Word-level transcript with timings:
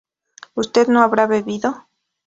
usted 0.55 0.87
no 0.87 1.03
habrá 1.03 1.27
bebido 1.27 1.87